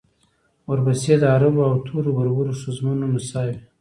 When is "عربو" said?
1.35-1.61